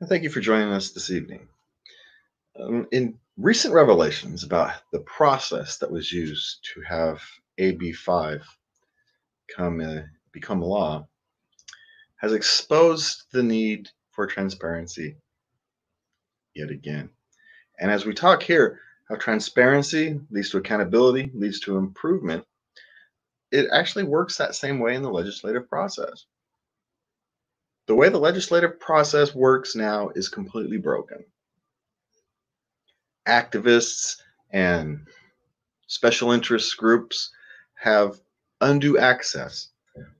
And 0.00 0.08
Thank 0.08 0.22
you 0.22 0.30
for 0.30 0.40
joining 0.40 0.72
us 0.72 0.90
this 0.90 1.10
evening. 1.10 1.48
Um, 2.60 2.86
in 2.92 3.18
recent 3.36 3.74
revelations 3.74 4.44
about 4.44 4.74
the 4.92 5.00
process 5.00 5.78
that 5.78 5.90
was 5.90 6.12
used 6.12 6.68
to 6.72 6.80
have 6.82 7.20
AB 7.58 7.92
5 7.92 8.46
come, 9.56 9.80
uh, 9.80 10.02
become 10.30 10.62
law, 10.62 11.08
has 12.18 12.32
exposed 12.32 13.24
the 13.32 13.42
need 13.42 13.90
for 14.12 14.24
transparency 14.26 15.16
yet 16.54 16.70
again. 16.70 17.10
And 17.80 17.90
as 17.90 18.06
we 18.06 18.14
talk 18.14 18.40
here, 18.40 18.80
how 19.08 19.16
transparency 19.16 20.20
leads 20.30 20.50
to 20.50 20.58
accountability, 20.58 21.32
leads 21.34 21.58
to 21.60 21.76
improvement, 21.76 22.44
it 23.50 23.66
actually 23.72 24.04
works 24.04 24.36
that 24.36 24.54
same 24.54 24.78
way 24.78 24.94
in 24.94 25.02
the 25.02 25.10
legislative 25.10 25.68
process. 25.68 26.26
The 27.88 27.94
way 27.94 28.10
the 28.10 28.18
legislative 28.18 28.78
process 28.78 29.34
works 29.34 29.74
now 29.74 30.10
is 30.14 30.28
completely 30.28 30.76
broken. 30.76 31.24
Activists 33.26 34.16
and 34.50 35.06
special 35.86 36.30
interest 36.32 36.76
groups 36.76 37.30
have 37.76 38.20
undue 38.60 38.98
access, 38.98 39.70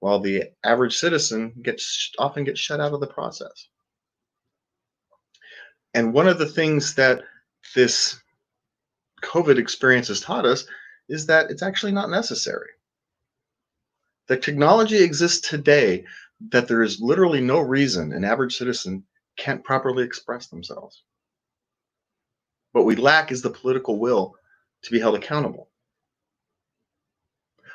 while 0.00 0.20
the 0.20 0.44
average 0.62 0.98
citizen 0.98 1.54
gets 1.62 2.12
often 2.18 2.44
gets 2.44 2.60
shut 2.60 2.80
out 2.80 2.92
of 2.92 3.00
the 3.00 3.06
process. 3.06 3.68
And 5.94 6.12
one 6.12 6.28
of 6.28 6.38
the 6.38 6.46
things 6.46 6.94
that 6.96 7.22
this 7.74 8.20
COVID 9.22 9.56
experience 9.56 10.08
has 10.08 10.20
taught 10.20 10.44
us 10.44 10.66
is 11.08 11.24
that 11.26 11.50
it's 11.50 11.62
actually 11.62 11.92
not 11.92 12.10
necessary. 12.10 12.68
The 14.26 14.36
technology 14.36 15.02
exists 15.02 15.48
today 15.48 16.04
that 16.50 16.68
there 16.68 16.82
is 16.82 17.00
literally 17.00 17.40
no 17.40 17.60
reason 17.60 18.12
an 18.12 18.24
average 18.24 18.56
citizen 18.56 19.04
can't 19.36 19.64
properly 19.64 20.04
express 20.04 20.46
themselves. 20.48 21.02
What 22.72 22.84
we 22.84 22.96
lack 22.96 23.30
is 23.30 23.42
the 23.42 23.50
political 23.50 23.98
will 23.98 24.34
to 24.82 24.90
be 24.90 25.00
held 25.00 25.14
accountable. 25.14 25.70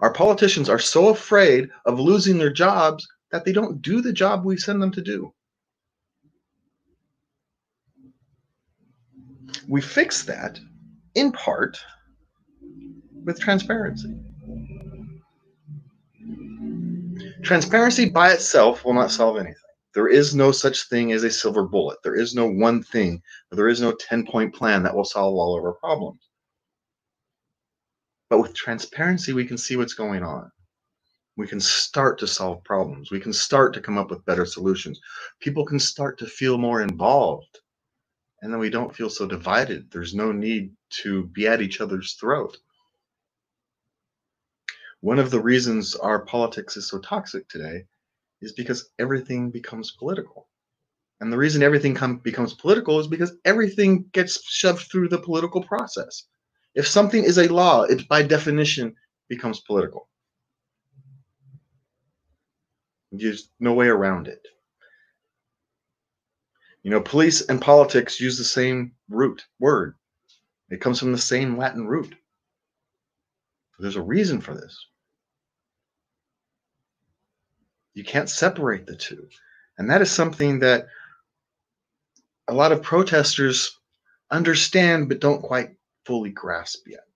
Our 0.00 0.12
politicians 0.12 0.68
are 0.68 0.78
so 0.78 1.08
afraid 1.08 1.68
of 1.84 2.00
losing 2.00 2.38
their 2.38 2.52
jobs 2.52 3.06
that 3.30 3.44
they 3.44 3.52
don't 3.52 3.82
do 3.82 4.00
the 4.00 4.12
job 4.12 4.44
we 4.44 4.56
send 4.56 4.82
them 4.82 4.90
to 4.92 5.02
do. 5.02 5.32
We 9.68 9.80
fix 9.80 10.24
that 10.24 10.58
in 11.14 11.32
part 11.32 11.78
with 13.24 13.38
transparency. 13.38 14.16
Transparency 17.42 18.08
by 18.08 18.32
itself 18.32 18.84
will 18.84 18.94
not 18.94 19.10
solve 19.10 19.36
anything. 19.36 19.54
There 19.94 20.08
is 20.08 20.34
no 20.34 20.52
such 20.52 20.88
thing 20.88 21.12
as 21.12 21.24
a 21.24 21.30
silver 21.30 21.66
bullet. 21.66 21.98
There 22.04 22.14
is 22.14 22.34
no 22.34 22.46
one 22.46 22.82
thing, 22.82 23.22
there 23.50 23.68
is 23.68 23.80
no 23.80 23.92
10 23.92 24.26
point 24.26 24.54
plan 24.54 24.82
that 24.84 24.94
will 24.94 25.04
solve 25.04 25.34
all 25.34 25.58
of 25.58 25.64
our 25.64 25.72
problems. 25.74 26.28
But 28.28 28.40
with 28.40 28.54
transparency, 28.54 29.32
we 29.32 29.44
can 29.44 29.58
see 29.58 29.76
what's 29.76 29.94
going 29.94 30.22
on. 30.22 30.50
We 31.36 31.48
can 31.48 31.58
start 31.58 32.18
to 32.20 32.26
solve 32.28 32.62
problems. 32.62 33.10
We 33.10 33.18
can 33.18 33.32
start 33.32 33.74
to 33.74 33.80
come 33.80 33.98
up 33.98 34.10
with 34.10 34.24
better 34.24 34.44
solutions. 34.44 35.00
People 35.40 35.64
can 35.64 35.80
start 35.80 36.18
to 36.18 36.26
feel 36.26 36.58
more 36.58 36.82
involved. 36.82 37.58
And 38.42 38.52
then 38.52 38.60
we 38.60 38.70
don't 38.70 38.94
feel 38.94 39.10
so 39.10 39.26
divided. 39.26 39.90
There's 39.90 40.14
no 40.14 40.30
need 40.32 40.72
to 41.02 41.26
be 41.28 41.48
at 41.48 41.60
each 41.60 41.80
other's 41.80 42.14
throat. 42.14 42.56
One 45.00 45.18
of 45.18 45.30
the 45.30 45.40
reasons 45.40 45.94
our 45.96 46.24
politics 46.24 46.76
is 46.76 46.88
so 46.88 46.98
toxic 46.98 47.48
today 47.48 47.84
is 48.42 48.52
because 48.52 48.90
everything 48.98 49.50
becomes 49.50 49.92
political. 49.92 50.48
And 51.20 51.32
the 51.32 51.38
reason 51.38 51.62
everything 51.62 51.94
come, 51.94 52.18
becomes 52.18 52.54
political 52.54 52.98
is 52.98 53.06
because 53.06 53.32
everything 53.44 54.04
gets 54.12 54.42
shoved 54.44 54.90
through 54.90 55.08
the 55.08 55.18
political 55.18 55.62
process. 55.62 56.24
If 56.74 56.86
something 56.86 57.24
is 57.24 57.38
a 57.38 57.48
law, 57.48 57.82
it 57.82 58.08
by 58.08 58.22
definition 58.22 58.94
becomes 59.28 59.60
political. 59.60 60.08
There's 63.12 63.50
no 63.58 63.72
way 63.72 63.88
around 63.88 64.28
it. 64.28 64.46
You 66.82 66.90
know, 66.90 67.00
police 67.00 67.42
and 67.42 67.60
politics 67.60 68.20
use 68.20 68.38
the 68.38 68.44
same 68.44 68.92
root 69.08 69.44
word. 69.58 69.96
It 70.70 70.80
comes 70.80 70.98
from 70.98 71.12
the 71.12 71.18
same 71.18 71.58
Latin 71.58 71.86
root. 71.86 72.14
There's 73.80 73.96
a 73.96 74.02
reason 74.02 74.40
for 74.40 74.54
this. 74.54 74.86
You 77.94 78.04
can't 78.04 78.30
separate 78.30 78.86
the 78.86 78.96
two. 78.96 79.28
And 79.78 79.90
that 79.90 80.02
is 80.02 80.10
something 80.10 80.60
that 80.60 80.86
a 82.48 82.54
lot 82.54 82.72
of 82.72 82.82
protesters 82.82 83.78
understand 84.30 85.08
but 85.08 85.20
don't 85.20 85.42
quite 85.42 85.76
fully 86.04 86.30
grasp 86.30 86.86
yet. 86.86 87.06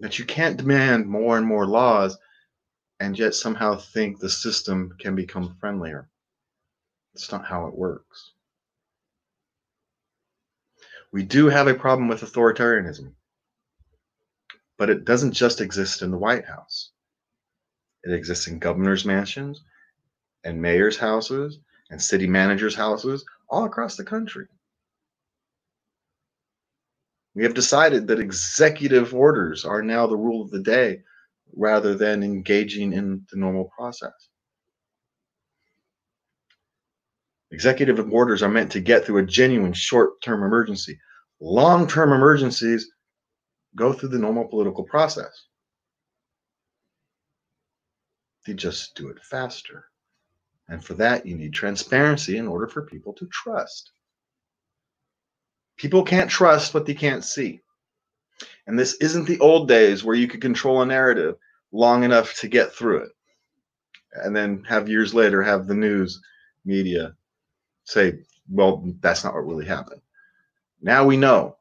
That 0.00 0.18
you 0.18 0.24
can't 0.24 0.56
demand 0.56 1.06
more 1.06 1.38
and 1.38 1.46
more 1.46 1.66
laws 1.66 2.16
and 3.00 3.18
yet 3.18 3.34
somehow 3.34 3.76
think 3.76 4.18
the 4.18 4.28
system 4.28 4.94
can 4.98 5.14
become 5.14 5.56
friendlier. 5.60 6.08
It's 7.14 7.30
not 7.30 7.46
how 7.46 7.66
it 7.66 7.74
works. 7.76 8.32
We 11.12 11.22
do 11.22 11.46
have 11.46 11.68
a 11.68 11.74
problem 11.74 12.08
with 12.08 12.22
authoritarianism, 12.22 13.12
but 14.78 14.88
it 14.88 15.04
doesn't 15.04 15.32
just 15.32 15.60
exist 15.60 16.02
in 16.02 16.10
the 16.10 16.18
White 16.18 16.46
House. 16.46 16.92
It 18.04 18.14
exists 18.14 18.46
in 18.46 18.60
governors' 18.60 19.04
mansions 19.04 19.62
and 20.44 20.62
mayors' 20.62 20.96
houses 20.96 21.58
and 21.90 22.00
city 22.00 22.28
managers' 22.28 22.76
houses 22.76 23.24
all 23.50 23.64
across 23.64 23.96
the 23.96 24.04
country. 24.04 24.46
We 27.34 27.42
have 27.42 27.54
decided 27.54 28.06
that 28.06 28.20
executive 28.20 29.14
orders 29.14 29.64
are 29.64 29.82
now 29.82 30.06
the 30.06 30.16
rule 30.16 30.42
of 30.42 30.50
the 30.50 30.62
day 30.62 31.02
rather 31.56 31.94
than 31.94 32.22
engaging 32.22 32.92
in 32.92 33.26
the 33.30 33.38
normal 33.38 33.70
process. 33.76 34.28
Executive 37.50 37.98
orders 38.12 38.42
are 38.42 38.48
meant 38.48 38.70
to 38.72 38.80
get 38.80 39.04
through 39.04 39.18
a 39.18 39.26
genuine 39.26 39.72
short 39.72 40.20
term 40.20 40.42
emergency. 40.42 40.98
Long 41.40 41.88
term 41.88 42.12
emergencies 42.12 42.90
go 43.78 43.92
through 43.92 44.10
the 44.10 44.18
normal 44.18 44.44
political 44.44 44.84
process. 44.84 45.44
They 48.46 48.54
just 48.54 48.94
do 48.94 49.08
it 49.08 49.22
faster. 49.22 49.84
And 50.68 50.84
for 50.84 50.94
that, 50.94 51.24
you 51.24 51.34
need 51.34 51.52
transparency 51.52 52.36
in 52.36 52.46
order 52.46 52.66
for 52.66 52.82
people 52.82 53.12
to 53.14 53.26
trust. 53.26 53.92
People 55.76 56.02
can't 56.02 56.30
trust 56.30 56.74
what 56.74 56.84
they 56.84 56.94
can't 56.94 57.24
see. 57.24 57.60
And 58.66 58.78
this 58.78 58.94
isn't 59.00 59.26
the 59.26 59.38
old 59.40 59.68
days 59.68 60.04
where 60.04 60.16
you 60.16 60.28
could 60.28 60.42
control 60.42 60.82
a 60.82 60.86
narrative 60.86 61.36
long 61.72 62.04
enough 62.04 62.38
to 62.40 62.48
get 62.48 62.72
through 62.72 63.04
it. 63.04 63.12
And 64.12 64.34
then 64.34 64.64
have 64.64 64.88
years 64.88 65.14
later 65.14 65.42
have 65.42 65.66
the 65.66 65.74
news 65.74 66.20
media 66.64 67.14
say, 67.84 68.18
well, 68.50 68.84
that's 69.00 69.24
not 69.24 69.34
what 69.34 69.46
really 69.46 69.66
happened. 69.66 70.00
Now 70.80 71.04
we 71.04 71.16
know. 71.16 71.56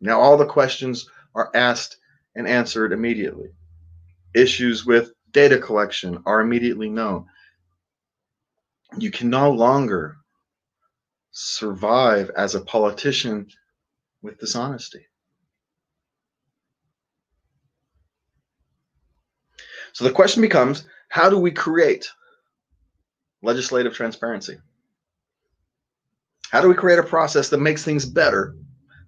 Now 0.00 0.20
all 0.20 0.36
the 0.36 0.46
questions 0.46 1.08
are 1.38 1.50
asked 1.54 1.96
and 2.34 2.48
answered 2.48 2.92
immediately. 2.92 3.50
Issues 4.34 4.84
with 4.84 5.12
data 5.30 5.58
collection 5.58 6.20
are 6.26 6.40
immediately 6.40 6.90
known. 6.90 7.26
You 8.98 9.10
can 9.10 9.30
no 9.30 9.52
longer 9.52 10.16
survive 11.30 12.30
as 12.36 12.54
a 12.54 12.60
politician 12.60 13.46
with 14.20 14.38
dishonesty. 14.38 15.06
So 19.92 20.04
the 20.04 20.12
question 20.12 20.42
becomes 20.42 20.84
how 21.08 21.30
do 21.30 21.38
we 21.38 21.52
create 21.52 22.10
legislative 23.42 23.94
transparency? 23.94 24.58
How 26.50 26.60
do 26.60 26.68
we 26.68 26.74
create 26.74 26.98
a 26.98 27.04
process 27.04 27.48
that 27.50 27.58
makes 27.58 27.84
things 27.84 28.04
better 28.04 28.56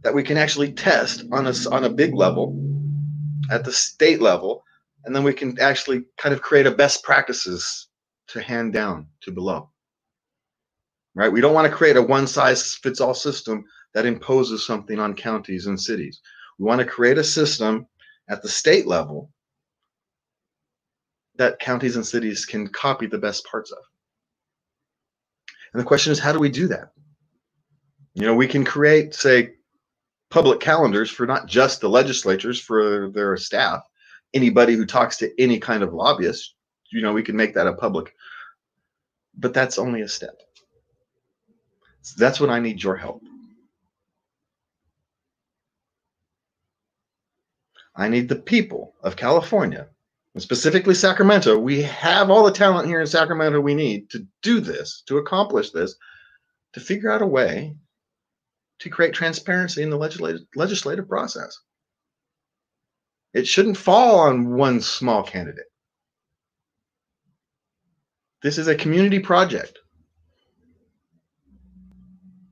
that 0.03 0.15
we 0.15 0.23
can 0.23 0.37
actually 0.37 0.73
test 0.73 1.25
on 1.33 1.47
a, 1.47 1.55
on 1.71 1.85
a 1.85 1.91
big 1.91 2.15
level 2.15 2.57
at 3.51 3.65
the 3.65 3.73
state 3.73 4.21
level 4.21 4.65
and 5.05 5.15
then 5.15 5.25
we 5.25 5.33
can 5.33 5.59
actually 5.61 6.05
kind 6.19 6.35
of 6.35 6.43
create 6.43 6.67
a 6.67 6.71
best 6.71 7.03
practices 7.03 7.89
to 8.29 8.41
hand 8.41 8.73
down 8.73 9.07
to 9.23 9.33
below. 9.33 9.71
Right? 11.15 11.33
We 11.33 11.41
don't 11.41 11.55
want 11.55 11.71
to 11.71 11.77
create 11.77 11.97
a 11.97 12.03
one 12.03 12.27
size 12.27 12.75
fits 12.77 13.01
all 13.01 13.15
system 13.15 13.65
that 13.95 14.07
imposes 14.07 14.65
something 14.65 14.99
on 14.99 15.15
counties 15.15 15.67
and 15.67 15.81
cities. 15.81 16.21
We 16.59 16.67
want 16.67 16.81
to 16.81 16.87
create 16.87 17.19
a 17.19 17.25
system 17.25 17.87
at 18.29 18.43
the 18.43 18.49
state 18.49 18.87
level 18.87 19.31
that 21.37 21.59
counties 21.59 21.97
and 21.97 22.07
cities 22.07 22.45
can 22.45 22.69
copy 22.69 23.07
the 23.07 23.19
best 23.19 23.45
parts 23.47 23.73
of. 23.73 23.79
And 25.73 25.81
the 25.81 25.87
question 25.87 26.13
is 26.13 26.19
how 26.19 26.33
do 26.33 26.39
we 26.39 26.51
do 26.51 26.69
that? 26.69 26.93
You 28.15 28.27
know 28.27 28.35
we 28.35 28.47
can 28.47 28.65
create 28.65 29.15
say 29.15 29.55
public 30.31 30.61
calendars 30.61 31.11
for 31.11 31.27
not 31.27 31.47
just 31.47 31.81
the 31.81 31.89
legislatures 31.89 32.61
for 32.61 33.11
their 33.11 33.37
staff 33.37 33.83
anybody 34.35 34.75
who 34.75 34.87
talks 34.87 35.17
to 35.19 35.43
any 35.43 35.59
kind 35.59 35.83
of 35.83 35.93
lobbyist, 35.93 36.55
you 36.91 37.03
know, 37.03 37.13
we 37.13 37.23
can 37.23 37.37
make 37.37 37.55
that 37.55 37.67
a 37.67 37.73
public. 37.73 38.15
But 39.37 39.55
that's 39.55 39.79
only 39.79 40.03
a 40.03 40.09
step. 40.09 40.41
That's 42.17 42.41
when 42.41 42.51
I 42.51 42.61
need 42.61 42.83
your 42.83 42.97
help. 42.97 43.23
I 47.95 48.09
need 48.09 48.29
the 48.29 48.37
people 48.37 48.95
of 49.03 49.17
California, 49.17 49.89
and 50.35 50.43
specifically 50.43 50.95
Sacramento. 50.95 51.59
We 51.59 51.83
have 51.83 52.31
all 52.31 52.45
the 52.45 52.53
talent 52.53 52.89
here 52.89 53.01
in 53.01 53.07
Sacramento 53.07 53.61
we 53.61 53.75
need 53.75 54.09
to 54.11 54.27
do 54.43 54.61
this, 54.61 55.03
to 55.07 55.19
accomplish 55.19 55.71
this, 55.71 55.97
to 56.73 56.81
figure 56.81 57.11
out 57.11 57.21
a 57.21 57.27
way 57.27 57.77
to 58.81 58.91
create 58.91 59.15
transparency 59.15 59.83
in 59.83 59.91
the 59.91 59.97
legislative, 59.97 60.43
legislative 60.55 61.09
process. 61.09 61.57
It 63.33 63.47
shouldn't 63.47 63.77
fall 63.77 64.19
on 64.21 64.55
one 64.55 64.81
small 64.81 65.23
candidate. 65.23 65.67
This 68.43 68.59
is 68.59 68.69
a 68.69 68.75
community 68.75 69.19
project 69.19 69.79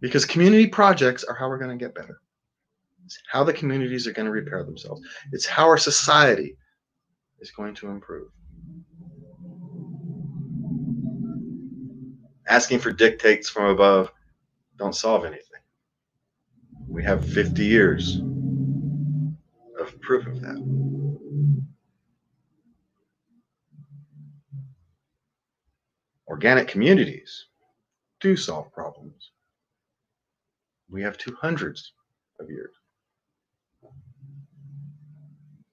because 0.00 0.25
community 0.25 0.66
projects 0.66 1.25
are 1.25 1.34
how 1.34 1.48
we're 1.48 1.58
going 1.58 1.76
to 1.76 1.82
get 1.82 1.94
better. 1.94 2.20
It's 3.06 3.19
how 3.30 3.42
the 3.42 3.54
communities 3.54 4.06
are 4.06 4.12
going 4.12 4.26
to 4.26 4.32
repair 4.32 4.62
themselves. 4.64 5.00
It's 5.32 5.46
how 5.46 5.64
our 5.66 5.78
society 5.78 6.56
is 7.40 7.50
going 7.50 7.75
to 7.76 7.88
improve. 7.88 8.28
Asking 12.48 12.78
for 12.78 12.92
dictates 12.92 13.48
from 13.48 13.70
above 13.70 14.12
don't 14.76 14.94
solve 14.94 15.25
anything. 15.25 15.60
We 16.99 17.05
have 17.05 17.25
50 17.25 17.65
years 17.65 18.17
of 19.79 20.00
proof 20.00 20.27
of 20.27 20.41
that. 20.41 20.59
Organic 26.27 26.67
communities 26.67 27.47
do 28.19 28.37
solve 28.37 28.73
problems. 28.73 29.31
We 30.91 31.00
have 31.03 31.17
two 31.17 31.37
hundreds 31.41 31.93
of 32.41 32.50
years. 32.50 32.75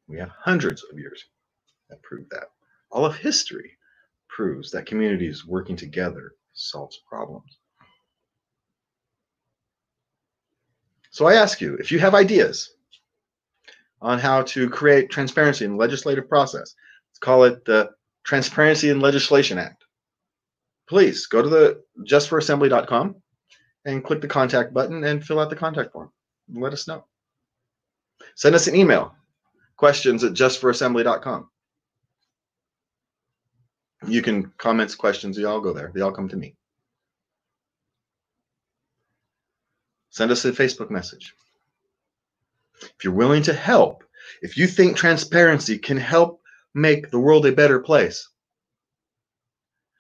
We 0.07 0.19
have 0.19 0.30
hundreds 0.30 0.83
of 0.92 1.00
years 1.00 1.25
that 1.89 2.04
prove 2.04 2.30
that. 2.30 2.51
All 2.92 3.04
of 3.04 3.16
history 3.16 3.80
proves 4.27 4.69
that 4.69 4.86
communities 4.86 5.44
working 5.44 5.75
together 5.75 6.36
solves 6.54 7.00
problems. 7.10 7.57
So 11.15 11.27
I 11.27 11.35
ask 11.35 11.62
you, 11.62 11.75
if 11.75 11.94
you 11.94 12.00
have 12.00 12.13
ideas 12.13 12.71
on 14.01 14.19
how 14.19 14.41
to 14.41 14.69
create 14.69 15.09
transparency 15.09 15.63
in 15.63 15.71
the 15.71 15.77
legislative 15.77 16.27
process, 16.27 16.75
let's 17.09 17.19
call 17.21 17.45
it 17.45 17.63
the 17.63 17.91
Transparency 18.25 18.89
in 18.89 19.00
Legislation 19.00 19.57
Act. 19.57 19.85
Please 20.89 21.25
go 21.27 21.41
to 21.41 21.47
the 21.47 21.81
justforassembly.com 22.06 23.15
and 23.85 24.03
click 24.03 24.19
the 24.19 24.27
contact 24.27 24.73
button 24.73 25.06
and 25.06 25.25
fill 25.25 25.39
out 25.39 25.50
the 25.50 25.56
contact 25.56 25.94
form. 25.94 26.12
Let 26.53 26.73
us 26.73 26.85
know. 26.85 27.06
Send 28.35 28.53
us 28.53 28.67
an 28.67 28.75
email, 28.75 29.15
questions 29.77 30.21
at 30.25 30.33
justforassembly.com. 30.33 31.50
You 34.06 34.21
can 34.21 34.51
comments, 34.57 34.95
questions, 34.95 35.38
they 35.38 35.45
all 35.45 35.62
go 35.62 35.71
there. 35.71 35.94
They 35.95 36.01
all 36.01 36.12
come 36.12 36.27
to 36.27 36.35
me. 36.35 36.57
Send 40.15 40.31
us 40.31 40.45
a 40.45 40.53
Facebook 40.53 40.89
message. 40.89 41.35
If 42.81 43.03
you're 43.03 43.12
willing 43.12 43.44
to 43.44 43.53
help, 43.53 44.06
if 44.41 44.56
you 44.57 44.65
think 44.65 44.95
transparency 44.95 45.77
can 45.77 45.97
help 45.97 46.41
make 46.73 47.12
the 47.12 47.19
world 47.19 47.45
a 47.45 47.51
better 47.51 47.81
place, 47.81 48.29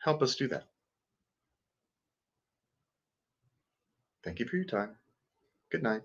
help 0.01 0.21
us 0.21 0.35
do 0.35 0.47
that. 0.47 0.67
Thank 4.23 4.39
you 4.39 4.45
for 4.45 4.55
your 4.55 4.63
time. 4.63 4.95
Good 5.69 5.83
night 5.83 6.03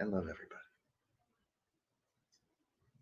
and 0.00 0.10
love 0.10 0.22
everybody. 0.22 0.51